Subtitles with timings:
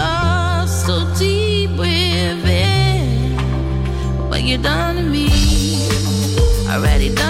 [0.00, 3.36] love so deep within.
[4.30, 5.28] What you done to me,
[6.72, 7.29] already done.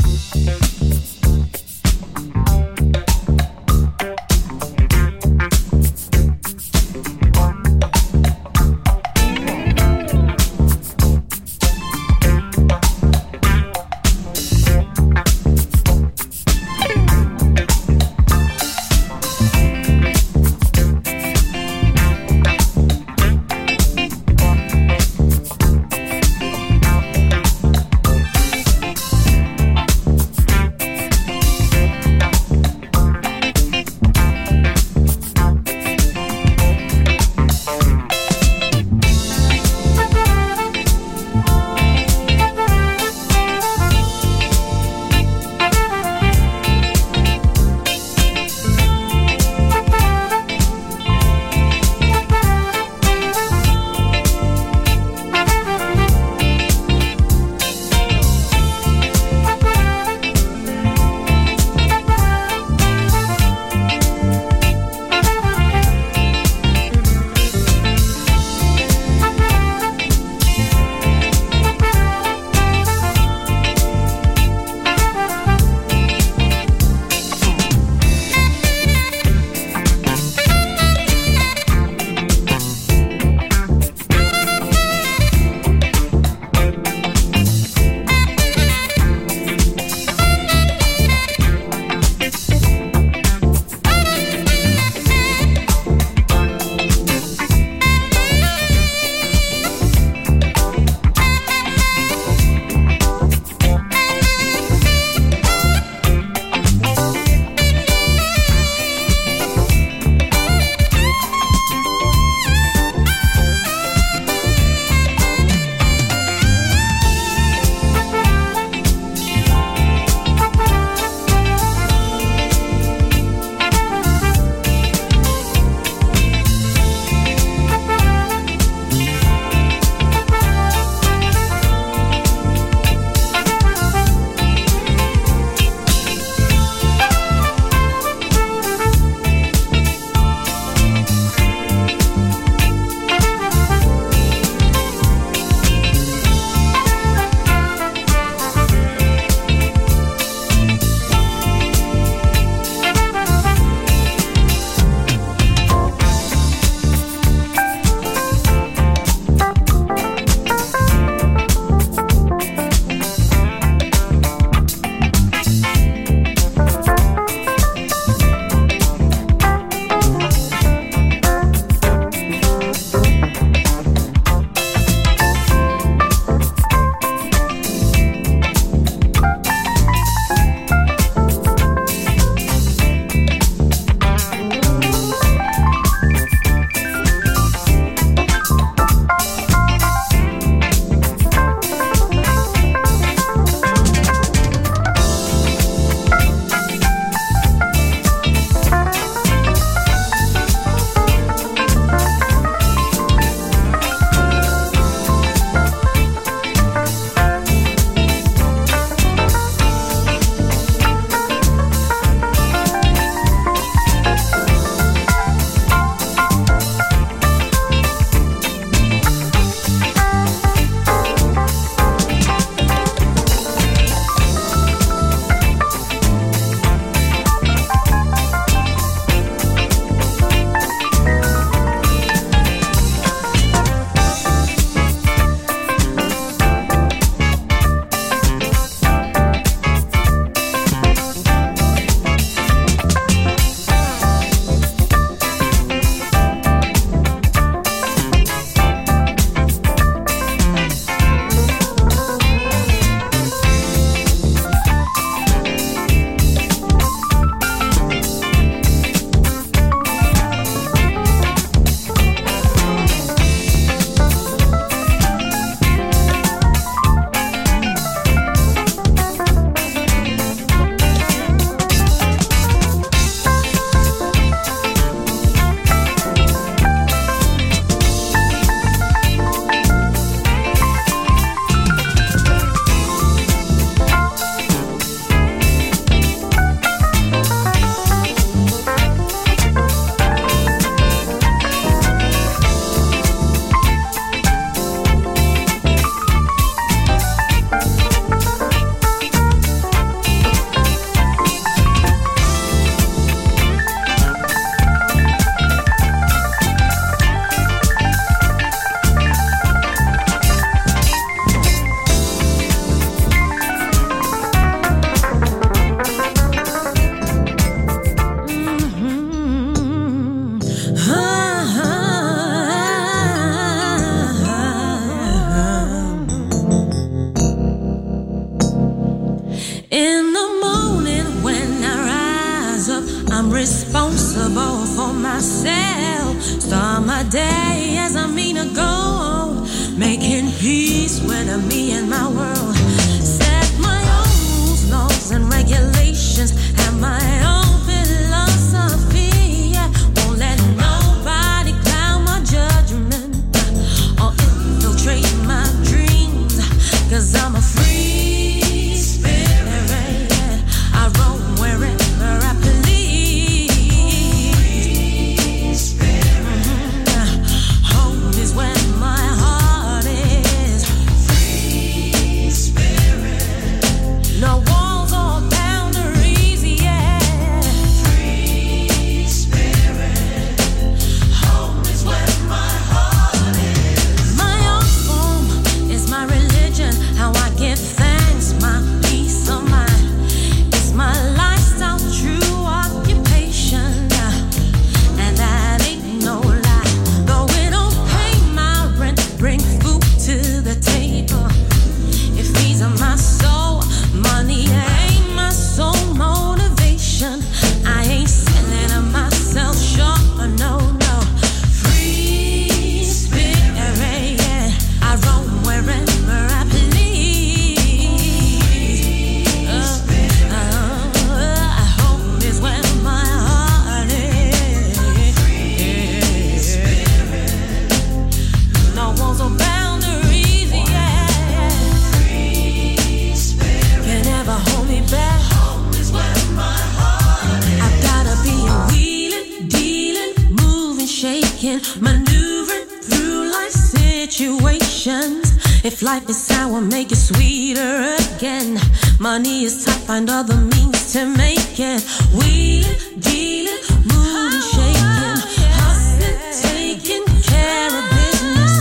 [445.95, 448.57] life is sour, make it sweeter again.
[448.97, 451.81] Money is tough, find other means to make it.
[452.17, 452.63] We
[453.07, 453.61] dealing,
[453.91, 455.19] moving, shaking,
[455.59, 458.55] hustling, taking care of business.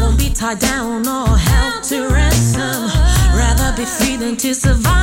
[0.00, 2.80] Won't be tied down or held to ransom.
[3.36, 5.01] Rather be free than to survive.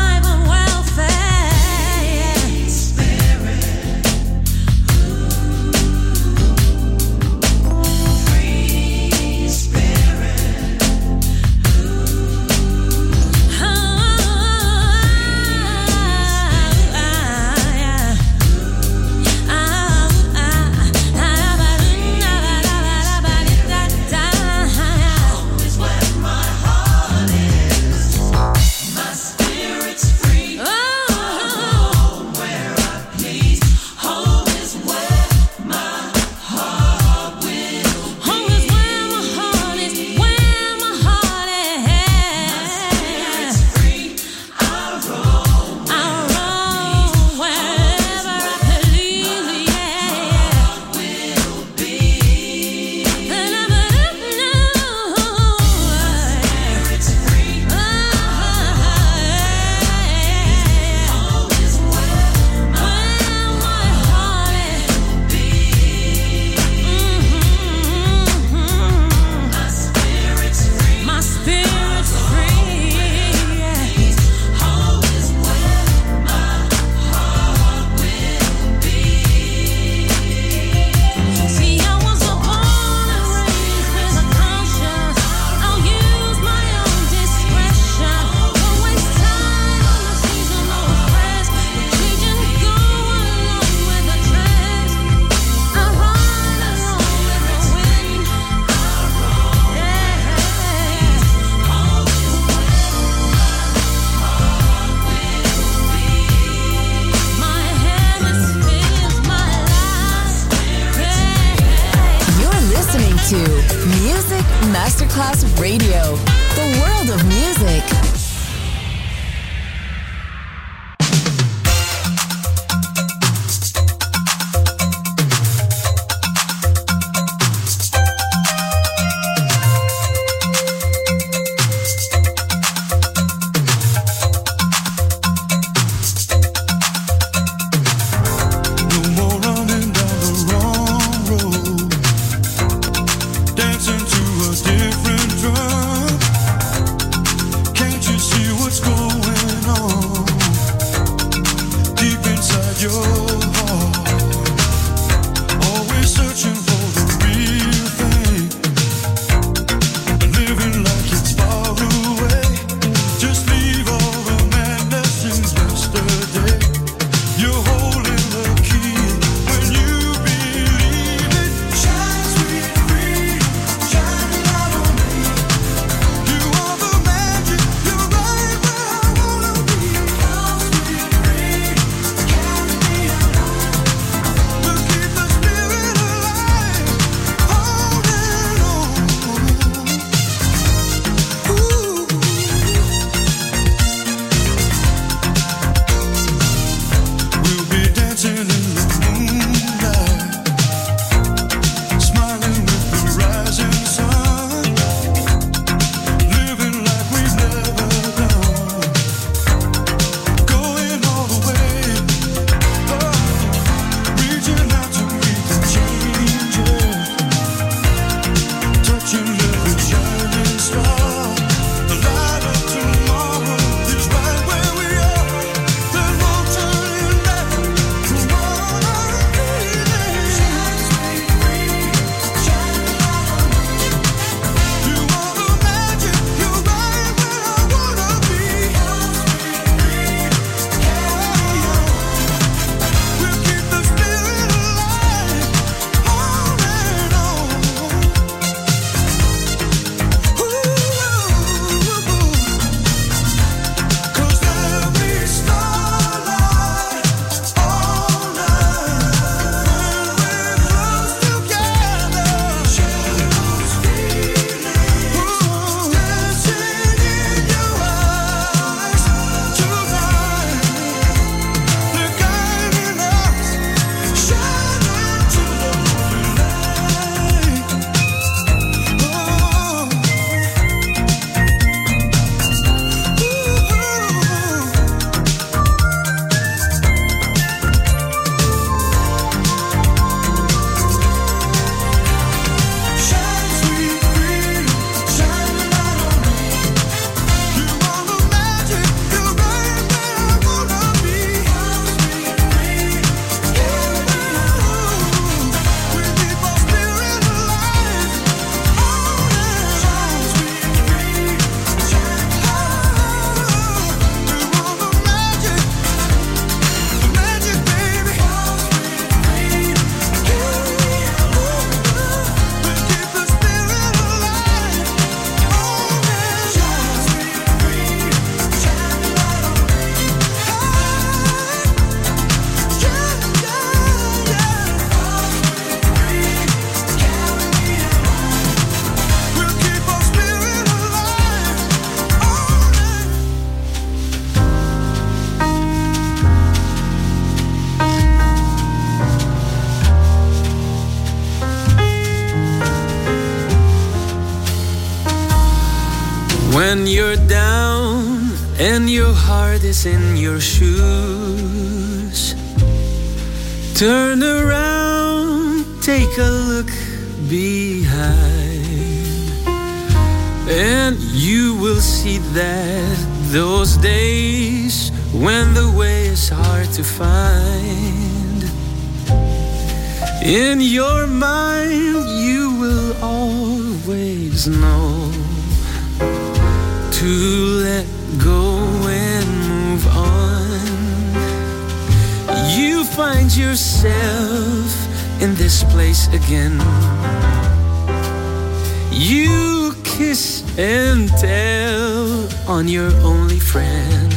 [398.92, 404.12] You kiss and tell on your only friend.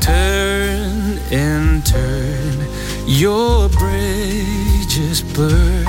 [0.00, 2.66] Turn and turn,
[3.06, 5.86] your bridges burn.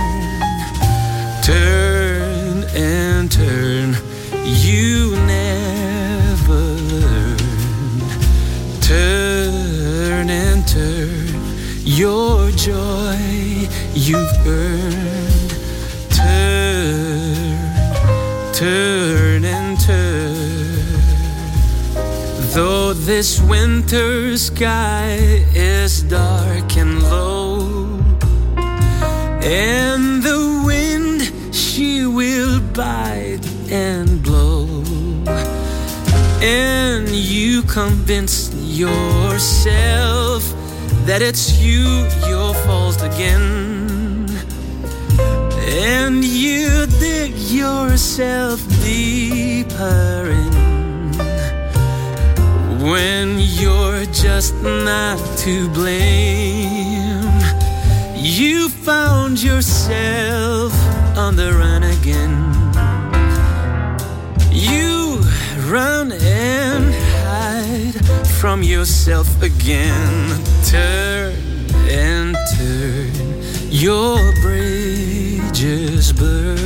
[1.43, 3.95] Turn and turn,
[4.45, 6.61] you never
[7.03, 7.37] learn.
[8.81, 11.27] Turn and turn,
[11.83, 15.30] your joy you've earned.
[18.61, 20.75] Turn and turn.
[22.53, 25.17] Though this winter sky
[25.55, 27.97] is dark and low,
[29.41, 33.41] and the wind she will bite
[33.71, 34.83] and blow,
[36.39, 40.43] and you convince yourself
[41.07, 43.80] that it's you your fault again,
[45.81, 51.11] and you dig yourself deeper in
[52.87, 57.29] when you're just not to blame.
[58.15, 60.71] You found yourself
[61.17, 62.37] on the run again.
[64.51, 65.21] You
[65.67, 66.93] run and
[67.25, 70.43] hide from yourself again.
[70.65, 71.33] Turn
[71.89, 73.11] and turn,
[73.71, 74.19] your
[75.61, 76.57] bridges burn.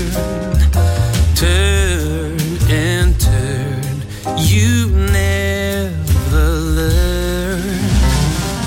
[1.36, 2.40] Turn
[2.70, 4.02] and turn,
[4.38, 7.80] you never learn.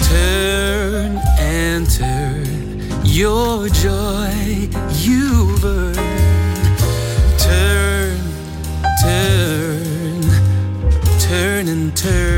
[0.02, 2.46] Turn and turn,
[3.04, 5.94] your joy you burn.
[7.38, 8.20] Turn,
[9.02, 10.22] turn,
[11.20, 12.37] turn and turn